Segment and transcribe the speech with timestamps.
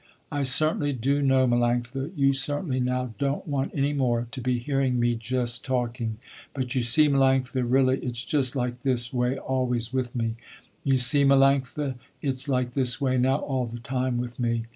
[0.31, 4.99] "I certainly do know, Melanctha, you certainly now don't want any more to be hearing
[4.99, 6.17] me just talking,
[6.55, 10.37] but you see, Melanctha, really, it's just like this way always with me.
[10.83, 14.65] You see, Melanctha, its like this way now all the time with me.